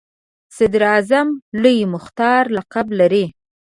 [0.57, 1.27] صدراعظم
[1.61, 3.25] لوی مختار لقب لري.